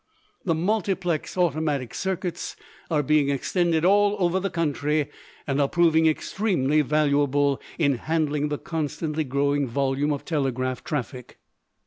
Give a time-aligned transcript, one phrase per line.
[0.45, 2.55] The multiplex automatic circuits
[2.89, 5.09] are being extended all over the country
[5.45, 11.37] and are proving extremely valuable in handling the constantly growing volume of telegraph traffic.